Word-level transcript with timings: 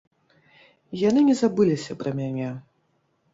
Яны 1.01 1.21
не 1.27 1.35
забыліся 1.43 1.97
пра 2.01 2.15
мяне. 2.21 2.49